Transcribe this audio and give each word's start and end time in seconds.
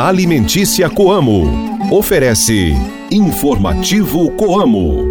Alimentícia 0.00 0.88
Coamo. 0.88 1.44
Oferece 1.90 2.72
Informativo 3.10 4.30
Coamo. 4.32 5.04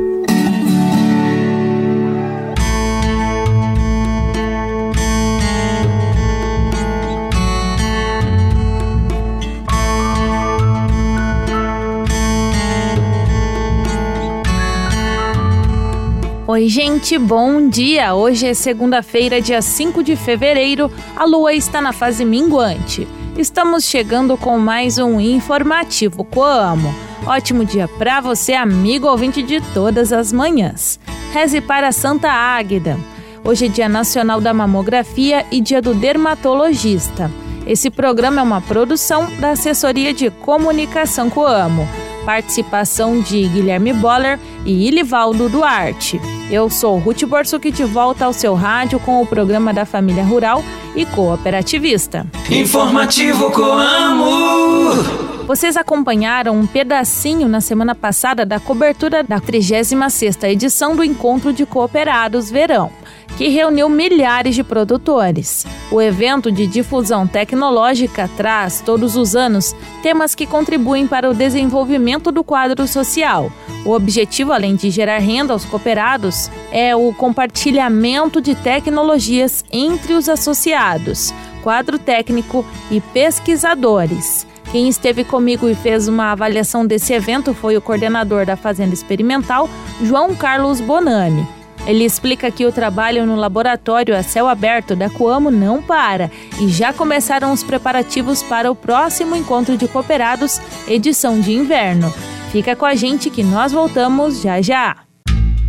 Oi, 16.48 16.68
gente, 16.68 17.18
bom 17.18 17.70
dia! 17.70 18.14
Hoje 18.14 18.48
é 18.48 18.54
segunda-feira, 18.54 19.40
dia 19.40 19.62
5 19.62 20.04
de 20.04 20.16
fevereiro, 20.16 20.92
a 21.16 21.26
lua 21.26 21.54
está 21.54 21.82
na 21.82 21.94
fase 21.94 22.26
minguante. 22.26 23.08
Estamos 23.38 23.86
chegando 23.86 24.36
com 24.36 24.60
mais 24.60 24.98
um 24.98 25.20
informativo 25.20 26.24
Coamo. 26.24 26.94
Ótimo 27.26 27.64
dia 27.64 27.88
para 27.88 28.20
você, 28.20 28.54
amigo 28.54 29.08
ouvinte 29.08 29.42
de 29.42 29.62
todas 29.74 30.12
as 30.12 30.34
manhãs. 30.34 31.00
Reze 31.32 31.62
para 31.62 31.94
Santa 31.94 32.30
Águida. 32.30 33.00
Hoje 33.44 33.68
é 33.68 33.70
Dia 33.70 33.88
Nacional 33.88 34.42
da 34.42 34.54
Mamografia 34.54 35.46
e 35.50 35.62
Dia 35.62 35.82
do 35.82 35.94
Dermatologista. 35.94 37.32
Esse 37.66 37.90
programa 37.90 38.42
é 38.42 38.44
uma 38.44 38.62
produção 38.62 39.28
da 39.40 39.52
Assessoria 39.52 40.14
de 40.14 40.30
Comunicação 40.30 41.30
Coamo. 41.30 41.88
Participação 42.26 43.22
de 43.22 43.48
Guilherme 43.48 43.94
Boller 43.94 44.40
e 44.66 44.88
Ilivaldo 44.88 45.50
Duarte. 45.50 46.20
Eu 46.50 46.70
sou 46.70 46.98
Ruth 46.98 47.24
Borsuk 47.24 47.72
de 47.72 47.84
volta 47.84 48.26
ao 48.26 48.34
seu 48.34 48.54
rádio 48.54 49.00
com 49.00 49.22
o 49.22 49.26
programa 49.26 49.74
da 49.74 49.86
Família 49.86 50.24
Rural 50.24 50.64
e 50.96 51.06
Cooperativista. 51.06 52.26
Informativo 52.50 53.52
Coamo. 53.52 55.21
Vocês 55.46 55.76
acompanharam 55.76 56.56
um 56.56 56.68
pedacinho 56.68 57.48
na 57.48 57.62
semana 57.62 57.94
passada 57.94 58.46
da 58.46 58.60
cobertura 58.60 59.24
da 59.24 59.40
36ª 59.40 60.50
edição 60.50 60.96
do 60.96 61.04
Encontro 61.04 61.52
de 61.52 61.66
Cooperados 61.66 62.50
Verão 62.50 62.92
que 63.38 63.48
reuniu 63.48 63.90
milhares 63.90 64.56
de 64.56 64.64
produtores. 64.64 65.66
O 65.92 66.02
evento 66.02 66.52
de 66.52 66.68
difusão 66.68 67.26
tecnológica 67.28 68.30
traz, 68.38 68.82
todos 68.82 69.16
os 69.16 69.36
anos, 69.36 69.76
temas 70.02 70.36
que 70.36 70.46
contribuem 70.46 71.08
para 71.08 71.30
o 71.30 71.34
desenvolvimento 71.34 72.32
do 72.32 72.44
quadro 72.44 72.88
social. 72.88 73.52
O 73.86 73.92
objetivo, 73.92 74.52
além 74.52 74.76
de 74.76 74.90
gerar 74.90 75.18
renda 75.18 75.54
aos 75.54 75.66
cooperados, 75.66 76.50
é 76.72 76.96
o 76.96 77.14
compartilhamento 77.14 78.40
de 78.40 78.54
tecnologias 78.56 79.66
entre 79.72 80.14
os 80.14 80.30
associados, 80.30 81.34
quadro 81.64 81.98
técnico 81.98 82.66
e 82.90 83.02
pesquisadores. 83.02 84.51
Quem 84.72 84.88
esteve 84.88 85.26
comigo 85.26 85.68
e 85.68 85.76
fez 85.76 86.08
uma 86.08 86.32
avaliação 86.32 86.86
desse 86.86 87.12
evento 87.12 87.54
foi 87.54 87.76
o 87.76 87.82
coordenador 87.82 88.46
da 88.46 88.56
Fazenda 88.56 88.94
Experimental, 88.94 89.70
João 90.02 90.34
Carlos 90.34 90.80
Bonani. 90.80 91.46
Ele 91.86 92.06
explica 92.06 92.50
que 92.50 92.66
o 92.66 92.72
trabalho 92.72 93.26
no 93.26 93.36
laboratório 93.36 94.16
a 94.16 94.24
céu 94.24 94.48
aberto 94.48 94.96
da 94.96 95.10
Coamo 95.10 95.52
não 95.52 95.82
para 95.82 96.32
e 96.62 96.70
já 96.70 96.94
começaram 96.94 97.52
os 97.52 97.64
preparativos 97.64 98.42
para 98.44 98.72
o 98.72 98.76
próximo 98.76 99.36
encontro 99.36 99.76
de 99.76 99.90
cooperados, 99.90 100.62
edição 100.88 101.42
de 101.42 101.52
inverno. 101.52 102.14
Fica 102.52 102.74
com 102.74 102.86
a 102.86 102.96
gente 102.96 103.30
que 103.30 103.44
nós 103.44 103.74
voltamos 103.74 104.42
já 104.42 104.62
já. 104.62 104.96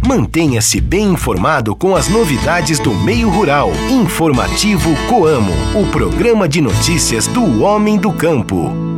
Mantenha-se 0.06 0.80
bem 0.80 1.12
informado 1.12 1.74
com 1.74 1.96
as 1.96 2.08
novidades 2.08 2.78
do 2.78 2.92
meio 2.92 3.30
rural. 3.30 3.70
Informativo 3.90 4.90
Coamo, 5.08 5.52
o 5.74 5.90
programa 5.90 6.48
de 6.48 6.60
notícias 6.60 7.26
do 7.26 7.62
homem 7.62 7.96
do 7.96 8.12
campo. 8.12 8.91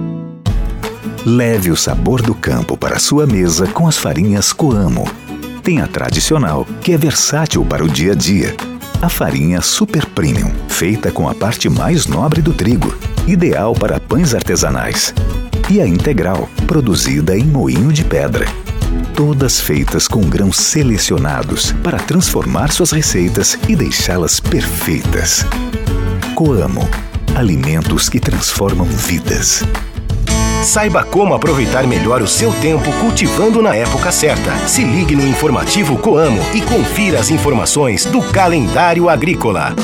Leve 1.25 1.71
o 1.71 1.77
sabor 1.77 2.23
do 2.23 2.35
campo 2.35 2.77
para 2.77 2.99
sua 2.99 3.27
mesa 3.27 3.67
com 3.67 3.87
as 3.89 3.97
farinhas 3.97 4.53
Coamo 4.53 5.09
tem 5.65 5.81
a 5.81 5.87
tradicional, 5.87 6.67
que 6.83 6.93
é 6.93 6.99
versátil 6.99 7.65
para 7.65 7.83
o 7.83 7.89
dia 7.89 8.13
a 8.13 8.15
dia. 8.15 8.55
A 9.01 9.09
farinha 9.09 9.63
Super 9.63 10.05
Premium, 10.05 10.53
feita 10.69 11.11
com 11.11 11.27
a 11.27 11.35
parte 11.35 11.71
mais 11.71 12.07
nobre 12.07 12.43
do 12.43 12.53
trigo, 12.53 12.95
ideal 13.27 13.73
para 13.73 13.99
pães 13.99 14.35
artesanais. 14.35 15.15
E 15.71 15.81
a 15.81 15.87
integral, 15.87 16.51
produzida 16.67 17.35
em 17.35 17.45
moinho 17.45 17.91
de 17.91 18.05
pedra. 18.05 18.47
Todas 19.17 19.59
feitas 19.59 20.07
com 20.07 20.21
grãos 20.21 20.59
selecionados 20.59 21.73
para 21.83 21.99
transformar 21.99 22.71
suas 22.71 22.91
receitas 22.91 23.59
e 23.67 23.75
deixá-las 23.75 24.41
perfeitas. 24.41 25.47
Coamo 26.35 26.87
alimentos 27.35 28.11
que 28.11 28.21
transformam 28.21 28.87
vidas. 28.87 29.63
Saiba 30.65 31.05
como 31.05 31.35
aproveitar 31.35 31.87
melhor 31.87 32.23
o 32.23 32.27
seu 32.27 32.51
tempo 32.55 32.91
cultivando 32.99 33.61
na 33.61 33.77
época 33.77 34.11
certa. 34.11 34.57
Se 34.67 34.83
ligue 34.83 35.15
no 35.15 35.27
informativo 35.27 35.99
Coamo 35.99 36.41
e 36.55 36.63
confira 36.63 37.21
as 37.21 37.29
informações 37.31 38.07
do 38.07 38.23
calendário 38.33 39.11
agrícola. 39.11 39.75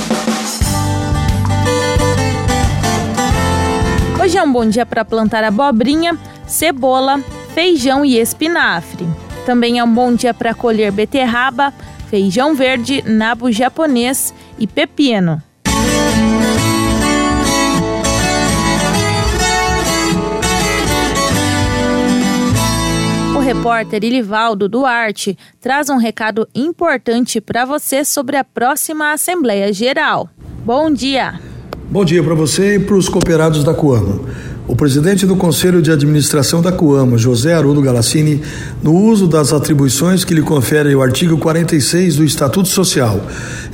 Hoje 4.22 4.38
é 4.38 4.42
um 4.42 4.50
bom 4.50 4.66
dia 4.66 4.86
para 4.86 5.04
plantar 5.04 5.44
abobrinha, 5.44 6.18
cebola, 6.46 7.20
feijão 7.54 8.02
e 8.02 8.18
espinafre. 8.18 9.06
Também 9.44 9.78
é 9.78 9.84
um 9.84 9.92
bom 9.92 10.14
dia 10.14 10.32
para 10.32 10.54
colher 10.54 10.90
beterraba, 10.90 11.74
feijão 12.08 12.54
verde, 12.54 13.04
nabo 13.06 13.52
japonês 13.52 14.32
e 14.58 14.66
pepino. 14.66 15.42
Repórter 23.52 24.04
Ilivaldo 24.04 24.68
Duarte 24.68 25.36
traz 25.60 25.88
um 25.88 25.96
recado 25.96 26.46
importante 26.54 27.40
para 27.40 27.64
você 27.64 28.04
sobre 28.04 28.36
a 28.36 28.44
próxima 28.44 29.12
Assembleia 29.12 29.72
Geral. 29.72 30.28
Bom 30.64 30.88
dia! 30.88 31.40
Bom 31.90 32.04
dia 32.04 32.22
para 32.22 32.36
você 32.36 32.76
e 32.76 32.78
para 32.78 32.94
os 32.94 33.08
cooperados 33.08 33.64
da 33.64 33.74
Coamo. 33.74 34.24
O 34.70 34.76
presidente 34.76 35.26
do 35.26 35.34
Conselho 35.34 35.82
de 35.82 35.90
Administração 35.90 36.62
da 36.62 36.70
Coamo, 36.70 37.18
José 37.18 37.54
Haroldo 37.54 37.82
Galassini, 37.82 38.40
no 38.80 38.94
uso 38.94 39.26
das 39.26 39.52
atribuições 39.52 40.24
que 40.24 40.32
lhe 40.32 40.42
confere 40.42 40.94
o 40.94 41.02
artigo 41.02 41.36
46 41.36 42.14
do 42.14 42.24
Estatuto 42.24 42.68
Social 42.68 43.20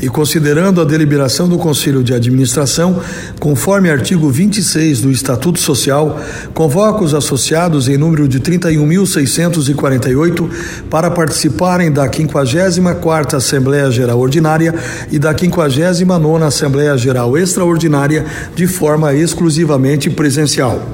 e 0.01 0.09
considerando 0.09 0.81
a 0.81 0.85
deliberação 0.85 1.51
do 1.51 1.59
Conselho 1.59 2.03
de 2.03 2.15
Administração, 2.15 2.99
conforme 3.39 3.91
artigo 3.91 4.31
26 4.31 5.03
do 5.03 5.11
Estatuto 5.11 5.59
Social, 5.59 6.19
convoca 6.55 7.05
os 7.05 7.13
associados 7.13 7.89
em 7.89 7.99
número 7.99 8.27
de 8.27 8.41
31.648 8.41 10.49
para 10.89 11.11
participarem 11.11 11.93
da 11.93 12.09
54ª 12.09 13.35
Assembleia 13.35 13.91
Geral 13.91 14.19
Ordinária 14.19 14.75
e 15.13 15.19
da 15.19 15.35
59ª 15.35 16.47
Assembleia 16.47 16.97
Geral 16.97 17.37
Extraordinária 17.37 18.25
de 18.55 18.67
forma 18.67 19.13
exclusivamente 19.13 20.09
presencial. 20.09 20.86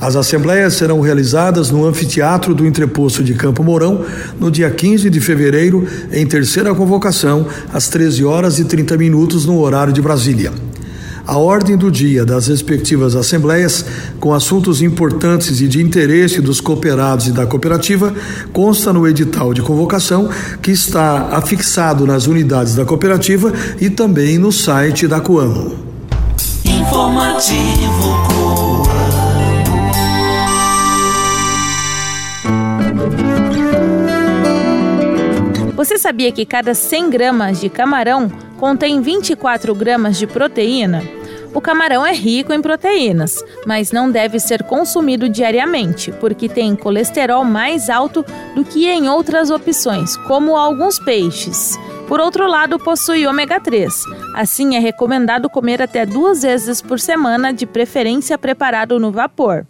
As 0.00 0.14
assembleias 0.14 0.74
serão 0.74 1.00
realizadas 1.00 1.70
no 1.70 1.86
anfiteatro 1.86 2.54
do 2.54 2.66
Entreposto 2.66 3.24
de 3.24 3.34
Campo 3.34 3.64
Mourão 3.64 4.04
no 4.38 4.50
dia 4.50 4.70
15 4.70 5.08
de 5.08 5.20
fevereiro, 5.20 5.86
em 6.12 6.26
terceira 6.26 6.74
convocação, 6.74 7.46
às 7.72 7.88
13 7.88 8.24
horas 8.24 8.58
e 8.58 8.64
30 8.64 8.96
minutos 8.96 9.46
no 9.46 9.58
horário 9.58 9.92
de 9.92 10.02
Brasília. 10.02 10.52
A 11.26 11.38
ordem 11.38 11.76
do 11.76 11.90
dia 11.90 12.24
das 12.24 12.46
respectivas 12.46 13.16
assembleias, 13.16 13.84
com 14.20 14.32
assuntos 14.32 14.80
importantes 14.80 15.60
e 15.60 15.66
de 15.66 15.82
interesse 15.82 16.40
dos 16.40 16.60
cooperados 16.60 17.26
e 17.26 17.32
da 17.32 17.44
cooperativa, 17.44 18.14
consta 18.52 18.92
no 18.92 19.08
edital 19.08 19.52
de 19.52 19.60
convocação 19.60 20.28
que 20.62 20.70
está 20.70 21.30
afixado 21.32 22.06
nas 22.06 22.28
unidades 22.28 22.76
da 22.76 22.84
cooperativa 22.84 23.52
e 23.80 23.90
também 23.90 24.38
no 24.38 24.52
site 24.52 25.08
da 25.08 25.20
Coamo. 25.20 25.74
Informativo 26.64 28.65
Você 35.86 35.98
sabia 35.98 36.32
que 36.32 36.44
cada 36.44 36.74
100 36.74 37.10
gramas 37.10 37.60
de 37.60 37.68
camarão 37.68 38.28
contém 38.58 39.00
24 39.00 39.72
gramas 39.72 40.18
de 40.18 40.26
proteína? 40.26 41.00
O 41.54 41.60
camarão 41.60 42.04
é 42.04 42.12
rico 42.12 42.52
em 42.52 42.60
proteínas, 42.60 43.40
mas 43.64 43.92
não 43.92 44.10
deve 44.10 44.40
ser 44.40 44.64
consumido 44.64 45.28
diariamente, 45.28 46.10
porque 46.10 46.48
tem 46.48 46.74
colesterol 46.74 47.44
mais 47.44 47.88
alto 47.88 48.24
do 48.56 48.64
que 48.64 48.88
em 48.88 49.08
outras 49.08 49.48
opções, 49.48 50.16
como 50.16 50.56
alguns 50.56 50.98
peixes. 50.98 51.78
Por 52.08 52.18
outro 52.18 52.48
lado, 52.48 52.80
possui 52.80 53.24
ômega 53.24 53.60
3. 53.60 54.02
Assim, 54.34 54.74
é 54.74 54.80
recomendado 54.80 55.48
comer 55.48 55.80
até 55.80 56.04
duas 56.04 56.42
vezes 56.42 56.82
por 56.82 56.98
semana, 56.98 57.52
de 57.52 57.64
preferência 57.64 58.36
preparado 58.36 58.98
no 58.98 59.12
vapor. 59.12 59.64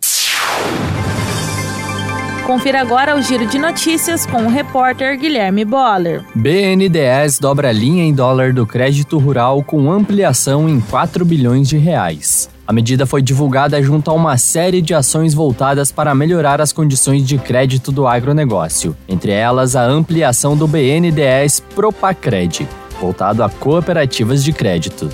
Confira 2.46 2.80
agora 2.80 3.16
o 3.16 3.20
giro 3.20 3.44
de 3.44 3.58
notícias 3.58 4.24
com 4.24 4.44
o 4.44 4.48
repórter 4.48 5.18
Guilherme 5.18 5.64
Boller. 5.64 6.22
BNDES 6.32 7.40
dobra 7.40 7.72
linha 7.72 8.04
em 8.04 8.14
dólar 8.14 8.52
do 8.52 8.64
crédito 8.64 9.18
rural 9.18 9.64
com 9.64 9.90
ampliação 9.90 10.68
em 10.68 10.80
4 10.80 11.24
bilhões 11.24 11.68
de 11.68 11.76
reais. 11.76 12.48
A 12.64 12.72
medida 12.72 13.04
foi 13.04 13.20
divulgada 13.20 13.82
junto 13.82 14.12
a 14.12 14.14
uma 14.14 14.36
série 14.38 14.80
de 14.80 14.94
ações 14.94 15.34
voltadas 15.34 15.90
para 15.90 16.14
melhorar 16.14 16.60
as 16.60 16.72
condições 16.72 17.26
de 17.26 17.36
crédito 17.36 17.90
do 17.90 18.06
agronegócio, 18.06 18.96
entre 19.08 19.32
elas 19.32 19.74
a 19.74 19.84
ampliação 19.84 20.56
do 20.56 20.68
BNDES 20.68 21.58
Propacred, 21.74 22.68
voltado 23.00 23.42
a 23.42 23.50
cooperativas 23.50 24.44
de 24.44 24.52
crédito. 24.52 25.10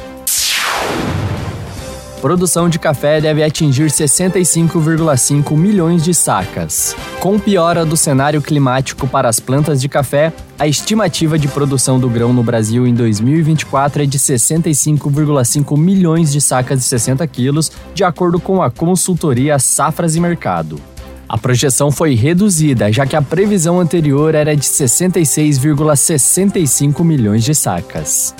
Produção 2.23 2.69
de 2.69 2.79
café 2.79 3.21
deve 3.21 3.43
atingir 3.43 3.91
65,5 3.91 5.57
milhões 5.57 6.05
de 6.05 6.15
sacas. 6.15 6.95
Com 7.19 7.37
piora 7.37 7.85
do 7.85 7.97
cenário 7.97 8.41
climático 8.41 9.09
para 9.09 9.29
as 9.29 9.41
plantas 9.41 9.81
de 9.81 9.89
café, 9.89 10.33
a 10.57 10.69
estimativa 10.69 11.37
de 11.37 11.49
produção 11.49 11.99
do 11.99 12.09
grão 12.09 12.33
no 12.33 12.45
Brasil 12.45 12.87
em 12.87 12.95
2024 12.95 14.05
é 14.05 14.07
de 14.07 14.21
65,5 14.21 15.77
milhões 15.77 16.31
de 16.31 16.41
sacas 16.41 16.79
de 16.79 16.85
60 16.85 17.27
quilos, 17.27 17.73
de 17.93 18.05
acordo 18.05 18.39
com 18.39 18.63
a 18.63 18.71
consultoria 18.71 19.59
Safras 19.59 20.15
e 20.15 20.21
Mercado. 20.21 20.81
A 21.29 21.37
projeção 21.37 21.91
foi 21.91 22.15
reduzida, 22.15 22.93
já 22.93 23.05
que 23.05 23.17
a 23.17 23.23
previsão 23.23 23.81
anterior 23.81 24.37
era 24.37 24.55
de 24.55 24.63
66,65 24.63 27.03
milhões 27.03 27.43
de 27.43 27.53
sacas. 27.53 28.33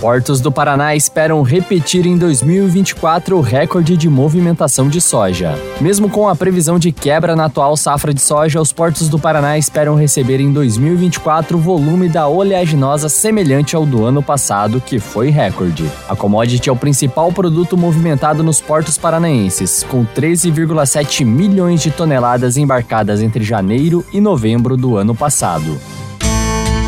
Portos 0.00 0.40
do 0.40 0.50
Paraná 0.50 0.96
esperam 0.96 1.42
repetir 1.42 2.06
em 2.06 2.16
2024 2.16 3.36
o 3.36 3.42
recorde 3.42 3.98
de 3.98 4.08
movimentação 4.08 4.88
de 4.88 4.98
soja. 4.98 5.54
Mesmo 5.78 6.08
com 6.08 6.26
a 6.26 6.34
previsão 6.34 6.78
de 6.78 6.90
quebra 6.90 7.36
na 7.36 7.44
atual 7.44 7.76
safra 7.76 8.14
de 8.14 8.22
soja, 8.22 8.62
os 8.62 8.72
portos 8.72 9.10
do 9.10 9.18
Paraná 9.18 9.58
esperam 9.58 9.94
receber 9.94 10.40
em 10.40 10.50
2024 10.50 11.58
o 11.58 11.60
volume 11.60 12.08
da 12.08 12.26
oleaginosa 12.26 13.10
semelhante 13.10 13.76
ao 13.76 13.84
do 13.84 14.02
ano 14.02 14.22
passado, 14.22 14.80
que 14.80 14.98
foi 14.98 15.28
recorde. 15.28 15.84
A 16.08 16.16
commodity 16.16 16.70
é 16.70 16.72
o 16.72 16.76
principal 16.76 17.30
produto 17.30 17.76
movimentado 17.76 18.42
nos 18.42 18.58
portos 18.58 18.96
paranaenses, 18.96 19.82
com 19.82 20.06
13,7 20.06 21.26
milhões 21.26 21.82
de 21.82 21.90
toneladas 21.90 22.56
embarcadas 22.56 23.20
entre 23.20 23.44
janeiro 23.44 24.02
e 24.14 24.18
novembro 24.18 24.78
do 24.78 24.96
ano 24.96 25.14
passado. 25.14 25.78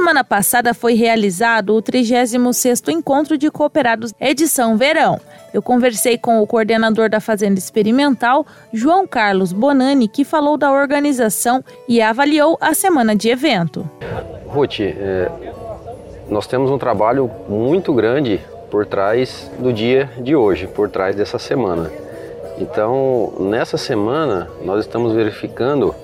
Semana 0.00 0.24
passada 0.24 0.72
foi 0.72 0.94
realizado 0.94 1.76
o 1.76 1.82
36º 1.82 2.88
Encontro 2.88 3.36
de 3.36 3.50
Cooperados 3.50 4.14
Edição 4.18 4.74
Verão. 4.74 5.20
Eu 5.52 5.60
conversei 5.60 6.16
com 6.16 6.40
o 6.40 6.46
coordenador 6.46 7.10
da 7.10 7.20
Fazenda 7.20 7.58
Experimental, 7.58 8.46
João 8.72 9.06
Carlos 9.06 9.52
Bonani, 9.52 10.08
que 10.08 10.24
falou 10.24 10.56
da 10.56 10.72
organização 10.72 11.62
e 11.86 12.00
avaliou 12.00 12.56
a 12.62 12.72
semana 12.72 13.14
de 13.14 13.28
evento. 13.28 13.86
Ruth, 14.46 14.80
é, 14.80 15.30
nós 16.30 16.46
temos 16.46 16.70
um 16.70 16.78
trabalho 16.78 17.30
muito 17.46 17.92
grande 17.92 18.40
por 18.70 18.86
trás 18.86 19.50
do 19.58 19.70
dia 19.70 20.08
de 20.16 20.34
hoje, 20.34 20.66
por 20.66 20.88
trás 20.88 21.14
dessa 21.14 21.38
semana. 21.38 21.90
Então, 22.56 23.34
nessa 23.38 23.76
semana, 23.76 24.48
nós 24.64 24.80
estamos 24.80 25.12
verificando 25.12 25.94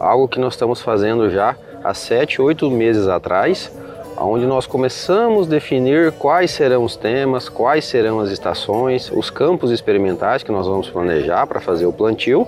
algo 0.00 0.26
que 0.26 0.40
nós 0.40 0.54
estamos 0.54 0.80
fazendo 0.80 1.28
já 1.28 1.54
há 1.82 1.94
sete, 1.94 2.40
oito 2.40 2.70
meses 2.70 3.08
atrás, 3.08 3.70
onde 4.16 4.46
nós 4.46 4.66
começamos 4.66 5.46
a 5.46 5.50
definir 5.50 6.12
quais 6.12 6.50
serão 6.50 6.84
os 6.84 6.96
temas, 6.96 7.48
quais 7.48 7.84
serão 7.84 8.20
as 8.20 8.30
estações, 8.30 9.10
os 9.10 9.30
campos 9.30 9.70
experimentais 9.70 10.42
que 10.42 10.52
nós 10.52 10.66
vamos 10.66 10.88
planejar 10.88 11.46
para 11.46 11.60
fazer 11.60 11.86
o 11.86 11.92
plantio 11.92 12.46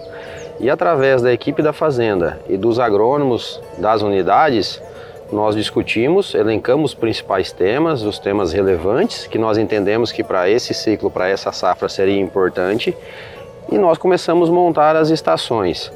e 0.61 0.71
através 0.71 1.21
da 1.21 1.33
equipe 1.33 1.63
da 1.63 1.73
fazenda 1.73 2.39
e 2.49 2.57
dos 2.57 2.79
agrônomos 2.79 3.61
das 3.79 4.03
unidades, 4.03 4.81
nós 5.33 5.57
discutimos, 5.57 6.35
elencamos 6.35 6.93
os 6.93 6.95
principais 6.95 7.51
temas, 7.51 8.03
os 8.03 8.19
temas 8.19 8.53
relevantes 8.53 9.27
que 9.27 9.39
nós 9.39 9.59
entendemos 9.59 10.13
que 10.13 10.23
para 10.23 10.49
esse 10.49 10.73
ciclo, 10.73 11.11
para 11.11 11.29
essa 11.29 11.51
safra 11.51 11.89
seria 11.89 12.21
importante, 12.21 12.97
e 13.71 13.79
nós 13.79 13.99
começamos 13.99 14.49
a 14.49 14.53
montar 14.53 14.95
as 14.95 15.11
estações. 15.11 15.91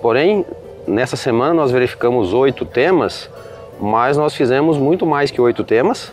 Porém, 0.00 0.44
nessa 0.86 1.16
semana 1.16 1.54
nós 1.54 1.70
verificamos 1.70 2.32
oito 2.32 2.64
temas, 2.64 3.30
mas 3.80 4.16
nós 4.16 4.34
fizemos 4.34 4.76
muito 4.78 5.06
mais 5.06 5.30
que 5.30 5.40
oito 5.40 5.64
temas. 5.64 6.12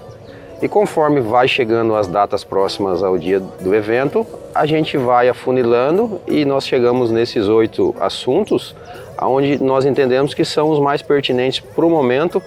E 0.62 0.68
conforme 0.68 1.22
vai 1.22 1.48
chegando 1.48 1.96
as 1.96 2.08
datas 2.08 2.44
próximas 2.44 3.02
ao 3.02 3.18
dia 3.18 3.40
do 3.40 3.74
evento, 3.74 4.26
a 4.54 4.66
gente 4.66 4.96
vai 4.96 5.28
afunilando 5.28 6.22
e 6.28 6.46
nós 6.46 6.68
chegamos 6.68 7.10
nesses 7.10 7.48
oito 7.48 7.96
assuntos 8.00 8.76
onde 9.20 9.62
nós 9.62 9.86
entendemos 9.86 10.34
que 10.34 10.44
são 10.44 10.70
os 10.70 10.80
mais 10.80 11.02
pertinentes 11.02 11.60
para 11.60 11.86
o 11.86 11.90
momento, 11.90 12.42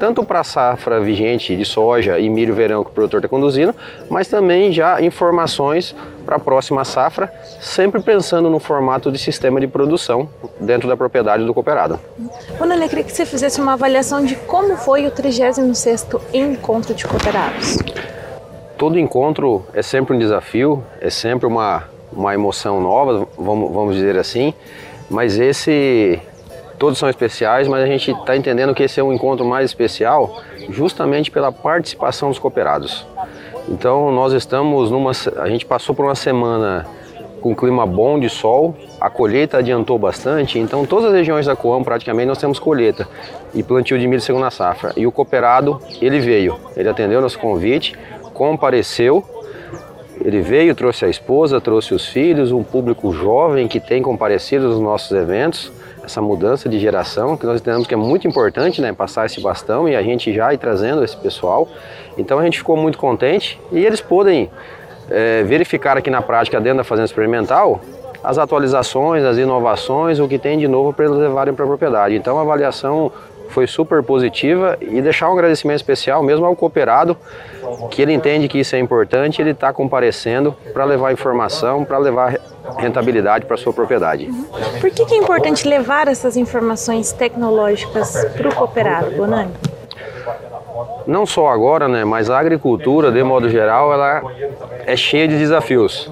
tanto 0.00 0.24
para 0.24 0.40
a 0.40 0.44
safra 0.44 0.98
vigente 0.98 1.54
de 1.54 1.64
soja 1.66 2.18
e 2.18 2.30
milho 2.30 2.54
verão 2.54 2.82
que 2.82 2.90
o 2.90 2.92
produtor 2.94 3.18
está 3.18 3.28
conduzindo, 3.28 3.74
mas 4.08 4.28
também 4.28 4.72
já 4.72 4.98
informações 5.02 5.94
para 6.24 6.36
a 6.36 6.38
próxima 6.38 6.86
safra, 6.86 7.30
sempre 7.60 8.00
pensando 8.00 8.48
no 8.48 8.58
formato 8.58 9.12
de 9.12 9.18
sistema 9.18 9.60
de 9.60 9.66
produção 9.66 10.26
dentro 10.58 10.88
da 10.88 10.96
propriedade 10.96 11.44
do 11.44 11.52
cooperado. 11.52 12.00
Bonani, 12.58 12.84
eu 12.84 12.88
queria 12.88 13.04
que 13.04 13.12
você 13.12 13.26
fizesse 13.26 13.60
uma 13.60 13.74
avaliação 13.74 14.24
de 14.24 14.36
como 14.36 14.74
foi 14.74 15.06
o 15.06 15.10
36º 15.10 16.18
Encontro 16.32 16.94
de 16.94 17.06
Cooperados. 17.06 17.76
Todo 18.78 18.98
encontro 18.98 19.66
é 19.74 19.82
sempre 19.82 20.16
um 20.16 20.18
desafio, 20.18 20.82
é 20.98 21.10
sempre 21.10 21.46
uma, 21.46 21.84
uma 22.10 22.32
emoção 22.32 22.80
nova, 22.80 23.28
vamos, 23.36 23.70
vamos 23.70 23.94
dizer 23.94 24.16
assim, 24.16 24.54
mas 25.10 25.38
esse 25.38 26.18
todos 26.80 26.98
são 26.98 27.10
especiais, 27.10 27.68
mas 27.68 27.84
a 27.84 27.86
gente 27.86 28.10
está 28.10 28.34
entendendo 28.34 28.74
que 28.74 28.82
esse 28.82 28.98
é 28.98 29.04
um 29.04 29.12
encontro 29.12 29.44
mais 29.44 29.66
especial 29.66 30.40
justamente 30.70 31.30
pela 31.30 31.52
participação 31.52 32.30
dos 32.30 32.38
cooperados. 32.38 33.06
Então 33.68 34.10
nós 34.10 34.32
estamos 34.32 34.90
numa, 34.90 35.12
a 35.36 35.48
gente 35.50 35.66
passou 35.66 35.94
por 35.94 36.06
uma 36.06 36.14
semana 36.14 36.86
com 37.42 37.54
clima 37.54 37.86
bom 37.86 38.18
de 38.18 38.30
sol, 38.30 38.74
a 38.98 39.10
colheita 39.10 39.58
adiantou 39.58 39.98
bastante, 39.98 40.58
então 40.58 40.86
todas 40.86 41.06
as 41.06 41.12
regiões 41.12 41.44
da 41.44 41.54
Coam 41.54 41.82
praticamente 41.82 42.26
nós 42.26 42.38
temos 42.38 42.58
colheita 42.58 43.06
e 43.54 43.62
plantio 43.62 43.98
de 43.98 44.06
milho 44.06 44.20
segunda 44.22 44.50
safra. 44.50 44.94
E 44.96 45.06
o 45.06 45.12
cooperado, 45.12 45.80
ele 46.00 46.18
veio, 46.18 46.58
ele 46.74 46.88
atendeu 46.88 47.20
nosso 47.20 47.38
convite, 47.38 47.94
compareceu 48.32 49.22
ele 50.22 50.42
veio, 50.42 50.74
trouxe 50.74 51.06
a 51.06 51.08
esposa, 51.08 51.60
trouxe 51.60 51.94
os 51.94 52.06
filhos, 52.06 52.52
um 52.52 52.62
público 52.62 53.10
jovem 53.10 53.66
que 53.66 53.80
tem 53.80 54.02
comparecido 54.02 54.68
nos 54.68 54.78
nossos 54.78 55.10
eventos, 55.12 55.72
essa 56.10 56.20
mudança 56.20 56.68
de 56.68 56.78
geração 56.78 57.36
que 57.36 57.46
nós 57.46 57.60
entendemos 57.60 57.86
que 57.86 57.94
é 57.94 57.96
muito 57.96 58.26
importante, 58.26 58.82
né, 58.82 58.92
passar 58.92 59.26
esse 59.26 59.40
bastão 59.40 59.88
e 59.88 59.94
a 59.94 60.02
gente 60.02 60.32
já 60.32 60.52
ir 60.52 60.58
trazendo 60.58 61.04
esse 61.04 61.16
pessoal. 61.16 61.68
Então 62.18 62.38
a 62.38 62.44
gente 62.44 62.58
ficou 62.58 62.76
muito 62.76 62.98
contente 62.98 63.60
e 63.70 63.84
eles 63.84 64.00
podem 64.00 64.50
é, 65.08 65.42
verificar 65.44 65.96
aqui 65.96 66.10
na 66.10 66.20
prática 66.20 66.60
dentro 66.60 66.78
da 66.78 66.84
fazenda 66.84 67.06
experimental 67.06 67.80
as 68.22 68.36
atualizações, 68.36 69.24
as 69.24 69.38
inovações, 69.38 70.18
o 70.18 70.28
que 70.28 70.38
tem 70.38 70.58
de 70.58 70.68
novo 70.68 70.92
para 70.92 71.06
eles 71.06 71.16
levarem 71.16 71.54
para 71.54 71.64
a 71.64 71.68
propriedade. 71.68 72.14
Então 72.14 72.38
a 72.38 72.42
avaliação 72.42 73.10
foi 73.50 73.66
super 73.66 74.02
positiva 74.02 74.78
e 74.80 75.02
deixar 75.02 75.28
um 75.28 75.32
agradecimento 75.32 75.76
especial 75.76 76.22
mesmo 76.22 76.46
ao 76.46 76.56
cooperado, 76.56 77.16
que 77.90 78.00
ele 78.00 78.12
entende 78.12 78.48
que 78.48 78.58
isso 78.58 78.74
é 78.74 78.78
importante, 78.78 79.42
ele 79.42 79.50
está 79.50 79.72
comparecendo 79.72 80.56
para 80.72 80.84
levar 80.84 81.12
informação, 81.12 81.84
para 81.84 81.98
levar 81.98 82.36
rentabilidade 82.78 83.46
para 83.46 83.56
sua 83.56 83.72
propriedade. 83.72 84.26
Uhum. 84.26 84.44
Por 84.80 84.90
que, 84.90 85.04
que, 85.04 85.14
é 85.14 85.16
importante 85.16 85.66
levar 85.66 86.08
essas 86.08 86.36
informações 86.36 87.12
tecnológicas 87.12 88.24
para 88.36 88.48
o 88.48 88.54
cooperado, 88.54 89.10
Bonani? 89.10 89.52
Não 91.06 91.26
só 91.26 91.48
agora, 91.48 91.88
né, 91.88 92.04
mas 92.04 92.30
a 92.30 92.38
agricultura, 92.38 93.10
de 93.10 93.22
modo 93.22 93.48
geral, 93.50 93.92
ela 93.92 94.22
é 94.86 94.96
cheia 94.96 95.26
de 95.26 95.36
desafios. 95.36 96.10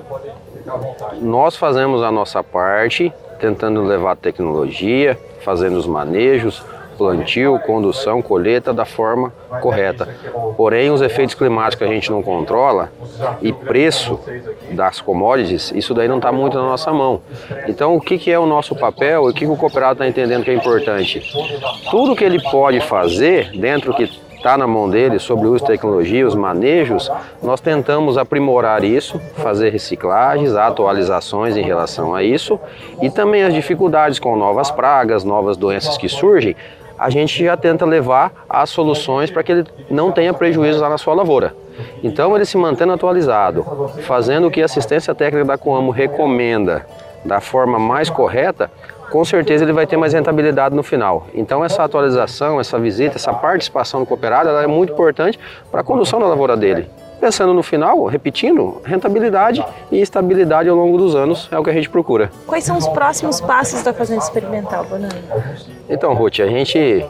Nós 1.21 1.57
fazemos 1.57 2.03
a 2.03 2.11
nossa 2.11 2.43
parte, 2.43 3.13
tentando 3.39 3.83
levar 3.83 4.17
tecnologia, 4.17 5.17
fazendo 5.41 5.77
os 5.77 5.87
manejos, 5.87 6.65
plantio, 6.99 7.59
condução, 7.61 8.21
colheita 8.21 8.75
da 8.75 8.85
forma 8.85 9.33
correta. 9.63 10.09
Porém, 10.57 10.91
os 10.91 11.01
efeitos 11.01 11.37
climáticos 11.37 11.79
que 11.79 11.85
a 11.85 11.95
gente 11.95 12.11
não 12.11 12.23
controla 12.23 12.91
e 13.41 13.53
preço 13.53 14.19
das 14.73 15.01
commodities, 15.01 15.73
isso 15.75 15.95
daí 15.95 16.09
não 16.09 16.17
está 16.17 16.33
muito 16.33 16.59
na 16.59 16.65
nossa 16.65 16.93
mão. 16.93 17.23
Então, 17.69 17.95
o 17.95 18.01
que, 18.01 18.19
que 18.19 18.31
é 18.31 18.39
o 18.39 18.47
nosso 18.47 18.75
papel 18.75 19.29
e 19.29 19.31
o 19.31 19.35
que, 19.35 19.47
que 19.47 19.51
o 19.51 19.57
cooperado 19.57 19.93
está 19.93 20.09
entendendo 20.09 20.43
que 20.43 20.51
é 20.51 20.55
importante? 20.55 21.23
Tudo 21.91 22.17
que 22.17 22.25
ele 22.25 22.43
pode 22.43 22.81
fazer 22.81 23.53
dentro 23.53 23.95
que 23.95 24.11
está 24.39 24.57
na 24.57 24.67
mão 24.67 24.89
dele 24.89 25.19
sobre 25.19 25.47
o 25.47 25.53
uso 25.53 25.65
de 25.65 25.73
tecnologia, 25.73 26.27
os 26.27 26.35
manejos, 26.35 27.11
nós 27.43 27.61
tentamos 27.61 28.17
aprimorar 28.17 28.85
isso, 28.85 29.21
fazer 29.37 29.71
reciclagens, 29.71 30.55
atualizações 30.55 31.57
em 31.57 31.63
relação 31.63 32.15
a 32.15 32.23
isso 32.23 32.59
e 33.03 33.11
também 33.11 33.43
as 33.43 33.53
dificuldades 33.53 34.19
com 34.19 34.37
novas 34.37 34.71
pragas, 34.71 35.25
novas 35.25 35.57
doenças 35.57 35.99
que 35.99 36.09
surgem, 36.09 36.57
a 36.99 37.11
gente 37.11 37.45
já 37.45 37.57
tenta 37.57 37.85
levar 37.85 38.33
as 38.49 38.71
soluções 38.71 39.31
para 39.31 39.43
que 39.43 39.53
ele 39.53 39.67
não 39.91 40.11
tenha 40.11 40.35
prejuízo 40.35 40.81
lá 40.81 40.89
na 40.89 40.99
sua 40.99 41.15
lavoura. 41.15 41.55
Então, 42.03 42.35
ele 42.35 42.45
se 42.45 42.57
mantendo 42.57 42.93
atualizado, 42.93 43.65
fazendo 44.03 44.49
o 44.49 44.51
que 44.51 44.61
a 44.61 44.65
assistência 44.65 45.15
técnica 45.15 45.45
da 45.45 45.57
Coamo 45.57 45.91
recomenda 45.91 46.85
da 47.25 47.41
forma 47.41 47.79
mais 47.79 48.11
correta, 48.11 48.71
com 49.11 49.25
certeza 49.25 49.65
ele 49.65 49.73
vai 49.73 49.87
ter 49.87 49.97
mais 49.97 50.13
rentabilidade 50.13 50.75
no 50.75 50.83
final. 50.83 51.27
Então 51.35 51.65
essa 51.65 51.83
atualização, 51.83 52.61
essa 52.61 52.79
visita, 52.79 53.17
essa 53.17 53.33
participação 53.33 54.01
no 54.01 54.07
cooperado, 54.07 54.49
ela 54.49 54.63
é 54.63 54.67
muito 54.67 54.93
importante 54.93 55.39
para 55.71 55.81
a 55.81 55.85
condução 55.85 56.21
da 56.21 56.27
lavoura 56.27 56.57
dele. 56.57 56.89
Pensando 57.21 57.53
no 57.53 57.63
final, 57.63 58.05
repetindo, 58.07 58.81
rentabilidade 58.85 59.65
e 59.91 60.01
estabilidade 60.01 60.69
ao 60.69 60.77
longo 60.77 60.97
dos 60.97 61.15
anos 61.15 61.49
é 61.51 61.59
o 61.59 61.65
que 61.65 61.71
a 61.71 61.73
gente 61.73 61.91
procura. 61.91 62.31
Quais 62.47 62.65
são 62.65 62.77
os 62.77 62.87
próximos 62.89 63.41
passos 63.41 63.83
da 63.83 63.93
Fazenda 63.93 64.23
Experimental, 64.23 64.85
Bonani? 64.85 65.23
Então, 65.89 66.15
Ruth, 66.15 66.41
a 66.41 66.47
gente, 66.47 67.05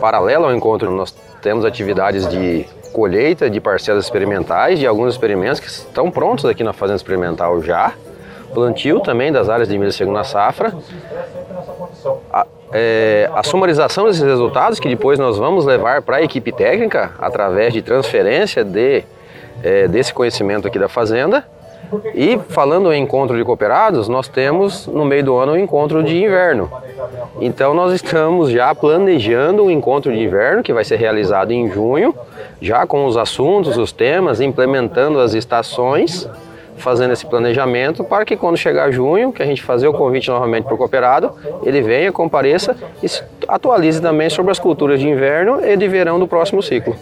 paralelo 0.00 0.44
ao 0.44 0.54
encontro, 0.54 0.90
nós 0.90 1.14
temos 1.40 1.64
atividades 1.64 2.28
de 2.28 2.66
colheita 2.92 3.48
de 3.48 3.58
parcelas 3.58 4.04
experimentais 4.04 4.78
de 4.78 4.86
alguns 4.86 5.14
experimentos 5.14 5.60
que 5.60 5.66
estão 5.66 6.10
prontos 6.10 6.44
aqui 6.44 6.62
na 6.62 6.74
Fazenda 6.74 6.96
Experimental 6.96 7.62
já 7.62 7.94
plantio 8.52 9.00
também 9.00 9.32
das 9.32 9.48
áreas 9.48 9.68
de 9.68 9.78
milho 9.78 9.92
segunda 9.92 10.22
safra, 10.24 10.74
a, 12.32 12.46
é, 12.72 13.30
a 13.34 13.42
sumarização 13.42 14.06
desses 14.06 14.22
resultados 14.22 14.78
que 14.78 14.88
depois 14.88 15.18
nós 15.18 15.36
vamos 15.36 15.64
levar 15.64 16.02
para 16.02 16.18
a 16.18 16.22
equipe 16.22 16.52
técnica 16.52 17.12
através 17.18 17.72
de 17.72 17.82
transferência 17.82 18.64
de, 18.64 19.04
é, 19.62 19.88
desse 19.88 20.12
conhecimento 20.12 20.66
aqui 20.66 20.78
da 20.78 20.88
fazenda. 20.88 21.44
E 22.14 22.38
falando 22.48 22.92
em 22.92 23.02
encontro 23.02 23.36
de 23.36 23.44
cooperados, 23.44 24.08
nós 24.08 24.26
temos 24.26 24.86
no 24.86 25.04
meio 25.04 25.24
do 25.24 25.36
ano 25.36 25.52
o 25.52 25.54
um 25.54 25.58
encontro 25.58 26.02
de 26.02 26.16
inverno. 26.16 26.70
Então 27.40 27.74
nós 27.74 27.92
estamos 27.92 28.50
já 28.50 28.74
planejando 28.74 29.62
o 29.62 29.66
um 29.66 29.70
encontro 29.70 30.10
de 30.10 30.18
inverno 30.18 30.62
que 30.62 30.72
vai 30.72 30.84
ser 30.84 30.96
realizado 30.96 31.52
em 31.52 31.70
junho, 31.70 32.14
já 32.60 32.86
com 32.86 33.04
os 33.04 33.16
assuntos, 33.16 33.76
os 33.76 33.92
temas, 33.92 34.40
implementando 34.40 35.18
as 35.18 35.34
estações 35.34 36.28
fazendo 36.76 37.12
esse 37.12 37.24
planejamento 37.26 38.02
para 38.02 38.24
que 38.24 38.36
quando 38.36 38.56
chegar 38.56 38.90
junho, 38.90 39.32
que 39.32 39.42
a 39.42 39.46
gente 39.46 39.62
fazer 39.62 39.86
o 39.86 39.92
convite 39.92 40.30
novamente 40.30 40.64
para 40.64 40.74
o 40.74 40.78
cooperado, 40.78 41.32
ele 41.64 41.80
venha, 41.80 42.10
compareça 42.10 42.76
e 43.02 43.06
atualize 43.46 44.00
também 44.00 44.28
sobre 44.28 44.50
as 44.50 44.58
culturas 44.58 44.98
de 44.98 45.08
inverno 45.08 45.64
e 45.64 45.76
de 45.76 45.88
verão 45.88 46.18
do 46.18 46.26
próximo 46.26 46.62
ciclo. 46.62 46.96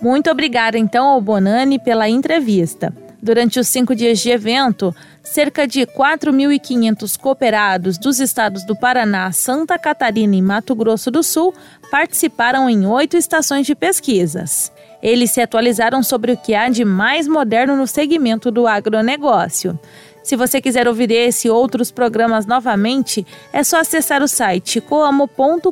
Muito 0.00 0.30
obrigada 0.30 0.78
então 0.78 1.06
ao 1.06 1.20
Bonani 1.20 1.78
pela 1.78 2.08
entrevista. 2.08 2.92
Durante 3.22 3.58
os 3.58 3.66
cinco 3.66 3.94
dias 3.94 4.20
de 4.20 4.30
evento, 4.30 4.94
cerca 5.22 5.66
de 5.66 5.80
4.500 5.86 7.18
cooperados 7.18 7.98
dos 7.98 8.20
estados 8.20 8.64
do 8.64 8.76
Paraná, 8.76 9.32
Santa 9.32 9.78
Catarina 9.78 10.36
e 10.36 10.42
Mato 10.42 10.74
Grosso 10.74 11.10
do 11.10 11.22
Sul 11.22 11.52
participaram 11.90 12.68
em 12.68 12.86
oito 12.86 13.16
estações 13.16 13.66
de 13.66 13.74
pesquisas. 13.74 14.70
Eles 15.02 15.30
se 15.30 15.40
atualizaram 15.40 16.02
sobre 16.02 16.32
o 16.32 16.36
que 16.36 16.54
há 16.54 16.68
de 16.68 16.84
mais 16.84 17.26
moderno 17.26 17.76
no 17.76 17.86
segmento 17.86 18.50
do 18.50 18.66
agronegócio. 18.66 19.78
Se 20.26 20.34
você 20.34 20.60
quiser 20.60 20.88
ouvir 20.88 21.08
esse 21.12 21.46
e 21.46 21.50
outros 21.52 21.92
programas 21.92 22.46
novamente, 22.46 23.24
é 23.52 23.62
só 23.62 23.78
acessar 23.78 24.24
o 24.24 24.26
site 24.26 24.80
coamo.com.br 24.80 25.70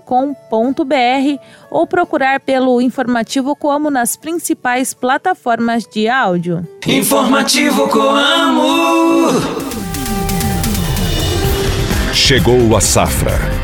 ou 1.68 1.84
procurar 1.88 2.38
pelo 2.38 2.80
Informativo 2.80 3.56
Coamo 3.56 3.90
nas 3.90 4.14
principais 4.14 4.94
plataformas 4.94 5.84
de 5.92 6.06
áudio. 6.06 6.64
Informativo 6.86 7.88
Coamo. 7.88 9.26
Chegou 12.12 12.76
a 12.76 12.80
safra 12.80 13.63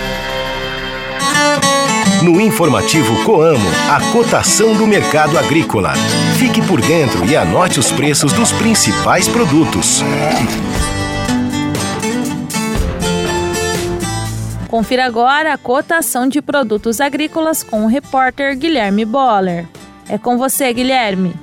No 2.23 2.39
informativo 2.39 3.23
Coamo, 3.23 3.67
a 3.89 3.99
cotação 4.11 4.75
do 4.75 4.85
mercado 4.85 5.39
agrícola. 5.39 5.93
Fique 6.37 6.61
por 6.61 6.79
dentro 6.79 7.25
e 7.25 7.35
anote 7.35 7.79
os 7.79 7.91
preços 7.91 8.31
dos 8.31 8.51
principais 8.51 9.27
produtos. 9.27 10.03
Confira 14.67 15.05
agora 15.05 15.53
a 15.53 15.57
cotação 15.57 16.27
de 16.27 16.43
produtos 16.43 17.01
agrícolas 17.01 17.63
com 17.63 17.85
o 17.85 17.87
repórter 17.87 18.55
Guilherme 18.55 19.03
Boller. 19.03 19.65
É 20.07 20.19
com 20.19 20.37
você, 20.37 20.71
Guilherme. 20.71 21.33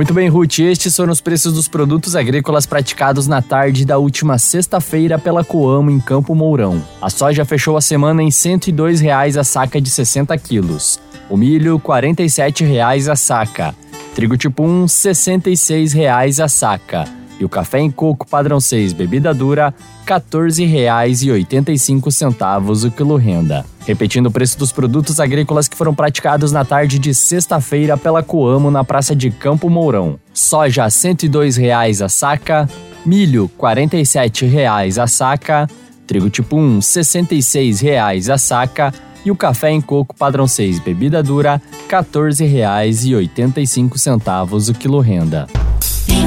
Muito 0.00 0.14
bem, 0.14 0.30
Ruth. 0.30 0.60
Estes 0.60 0.96
foram 0.96 1.12
os 1.12 1.20
preços 1.20 1.52
dos 1.52 1.68
produtos 1.68 2.16
agrícolas 2.16 2.64
praticados 2.64 3.26
na 3.26 3.42
tarde 3.42 3.84
da 3.84 3.98
última 3.98 4.38
sexta-feira 4.38 5.18
pela 5.18 5.44
Coamo 5.44 5.90
em 5.90 6.00
Campo 6.00 6.34
Mourão. 6.34 6.82
A 7.02 7.10
soja 7.10 7.44
fechou 7.44 7.76
a 7.76 7.82
semana 7.82 8.22
em 8.22 8.28
R$ 8.28 8.30
102,00 8.30 9.38
a 9.38 9.44
saca 9.44 9.78
de 9.78 9.90
60 9.90 10.38
quilos. 10.38 10.98
O 11.28 11.36
milho, 11.36 11.76
R$ 11.76 11.82
47,00 11.82 13.12
a 13.12 13.14
saca. 13.14 13.74
Trigo 14.14 14.38
tipo 14.38 14.62
1, 14.62 14.80
R$ 14.80 14.86
66,00 14.86 16.44
a 16.44 16.48
saca. 16.48 17.19
E 17.40 17.44
o 17.44 17.48
café 17.48 17.80
em 17.80 17.90
coco 17.90 18.28
padrão 18.28 18.60
6 18.60 18.92
bebida 18.92 19.32
dura, 19.32 19.74
R$ 20.06 20.14
14,85 20.14 22.86
o 22.86 22.90
quilo 22.90 23.16
renda. 23.16 23.64
Repetindo 23.86 24.26
o 24.26 24.30
preço 24.30 24.58
dos 24.58 24.70
produtos 24.70 25.18
agrícolas 25.18 25.66
que 25.66 25.74
foram 25.74 25.94
praticados 25.94 26.52
na 26.52 26.66
tarde 26.66 26.98
de 26.98 27.14
sexta-feira 27.14 27.96
pela 27.96 28.22
Coamo 28.22 28.70
na 28.70 28.84
Praça 28.84 29.16
de 29.16 29.30
Campo 29.30 29.70
Mourão. 29.70 30.20
Soja 30.34 30.84
R$ 30.84 30.90
102,00 30.90 32.04
a 32.04 32.10
saca, 32.10 32.68
milho 33.06 33.50
R$ 33.58 33.74
47,00 33.74 35.02
a 35.02 35.06
saca, 35.06 35.66
trigo 36.06 36.28
tipo 36.28 36.58
1 36.58 36.74
R$ 36.74 36.80
66,00 36.80 38.34
a 38.34 38.36
saca 38.36 38.92
e 39.24 39.30
o 39.30 39.36
café 39.36 39.70
em 39.70 39.80
coco 39.80 40.14
padrão 40.14 40.46
6 40.46 40.80
bebida 40.80 41.22
dura 41.22 41.54
R$ 41.54 41.62
14,85 41.88 44.68
o 44.68 44.74
quilo 44.74 45.00
renda. 45.00 45.46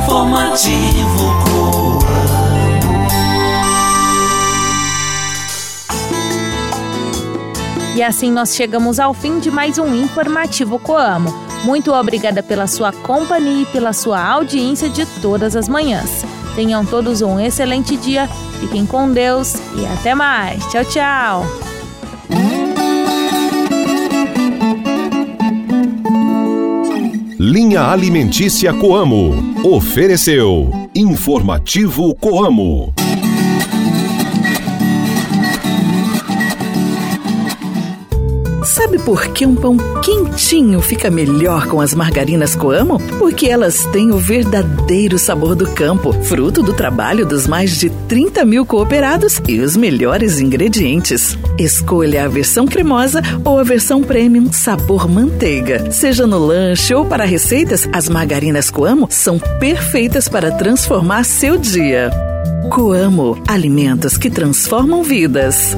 Informativo 0.04 1.34
E 7.96 8.04
assim 8.04 8.30
nós 8.30 8.54
chegamos 8.54 9.00
ao 9.00 9.14
fim 9.14 9.40
de 9.40 9.50
mais 9.50 9.78
um 9.78 9.96
Informativo 9.96 10.78
Coamo. 10.78 11.34
Muito 11.64 11.94
obrigada 11.94 12.44
pela 12.44 12.68
sua 12.68 12.92
companhia 12.92 13.62
e 13.62 13.66
pela 13.68 13.94
sua 13.94 14.22
audiência 14.22 14.90
de 14.90 15.06
todas 15.22 15.56
as 15.56 15.70
manhãs. 15.70 16.26
Tenham 16.54 16.86
todos 16.86 17.22
um 17.22 17.40
excelente 17.40 17.96
dia, 17.96 18.28
fiquem 18.60 18.86
com 18.86 19.10
Deus 19.10 19.54
e 19.78 19.86
até 19.86 20.14
mais. 20.14 20.66
Tchau, 20.68 20.84
tchau. 20.84 21.63
Linha 27.46 27.82
Alimentícia 27.92 28.74
Coamo. 28.74 29.36
Ofereceu 29.66 30.72
Informativo 30.96 32.16
Coamo. 32.16 32.94
Sabe 38.94 39.06
por 39.06 39.28
que 39.30 39.44
um 39.44 39.56
pão 39.56 39.76
quentinho 40.04 40.80
fica 40.80 41.10
melhor 41.10 41.66
com 41.66 41.82
as 41.82 41.96
margarinas 41.96 42.56
Coamo? 42.56 43.00
Porque 43.18 43.48
elas 43.48 43.88
têm 43.88 44.12
o 44.12 44.20
verdadeiro 44.20 45.18
sabor 45.18 45.56
do 45.56 45.68
campo, 45.72 46.14
fruto 46.14 46.62
do 46.62 46.74
trabalho 46.74 47.26
dos 47.26 47.48
mais 47.48 47.76
de 47.80 47.90
30 47.90 48.46
mil 48.46 48.68
cooperados 48.68 49.42
e 49.48 49.60
os 49.60 49.76
melhores 49.76 50.40
ingredientes. 50.40 51.36
Escolha 51.58 52.26
a 52.26 52.28
versão 52.28 52.68
cremosa 52.68 53.20
ou 53.44 53.58
a 53.58 53.64
versão 53.64 54.04
premium 54.04 54.54
sabor 54.54 55.10
manteiga. 55.10 55.92
Seja 55.92 56.28
no 56.28 56.38
lanche 56.38 56.94
ou 56.94 57.04
para 57.04 57.26
receitas, 57.26 57.90
as 57.92 58.08
margarinas 58.08 58.70
Coamo 58.70 59.08
são 59.10 59.40
perfeitas 59.60 60.30
para 60.30 60.52
transformar 60.52 61.24
seu 61.24 61.58
dia. 61.58 62.12
Coamo, 62.70 63.42
alimentos 63.48 64.20
que 64.20 64.30
transformam 64.30 65.02
vidas. 65.02 65.76